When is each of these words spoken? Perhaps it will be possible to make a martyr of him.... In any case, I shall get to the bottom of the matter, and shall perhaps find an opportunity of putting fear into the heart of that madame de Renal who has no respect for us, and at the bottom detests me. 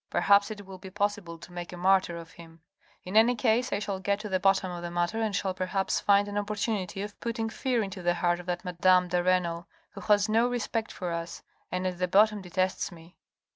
Perhaps 0.09 0.49
it 0.49 0.65
will 0.65 0.79
be 0.79 0.89
possible 0.89 1.37
to 1.37 1.53
make 1.53 1.71
a 1.71 1.77
martyr 1.77 2.17
of 2.17 2.31
him.... 2.31 2.59
In 3.03 3.15
any 3.15 3.35
case, 3.35 3.71
I 3.71 3.77
shall 3.77 3.99
get 3.99 4.19
to 4.21 4.29
the 4.29 4.39
bottom 4.39 4.71
of 4.71 4.81
the 4.81 4.89
matter, 4.89 5.21
and 5.21 5.35
shall 5.35 5.53
perhaps 5.53 5.99
find 5.99 6.27
an 6.27 6.39
opportunity 6.39 7.03
of 7.03 7.19
putting 7.19 7.49
fear 7.49 7.83
into 7.83 8.01
the 8.01 8.15
heart 8.15 8.39
of 8.39 8.47
that 8.47 8.65
madame 8.65 9.09
de 9.09 9.21
Renal 9.21 9.67
who 9.91 10.01
has 10.01 10.27
no 10.27 10.49
respect 10.49 10.91
for 10.91 11.11
us, 11.11 11.43
and 11.71 11.85
at 11.85 11.99
the 11.99 12.07
bottom 12.07 12.41
detests 12.41 12.91
me. 12.91 13.15